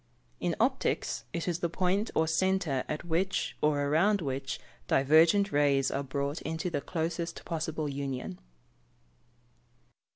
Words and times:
_In 0.39 0.55
optics, 0.59 1.25
it 1.31 1.47
is 1.47 1.59
the 1.59 1.69
point 1.69 2.09
or 2.15 2.25
centre 2.27 2.83
at 2.89 3.05
which, 3.05 3.55
or 3.61 3.83
around 3.83 4.19
which, 4.19 4.59
divergent 4.87 5.51
rays 5.51 5.91
are 5.91 6.01
brought 6.01 6.41
into 6.41 6.71
the 6.71 6.81
closest 6.81 7.45
possible 7.45 7.87
union. 7.87 8.39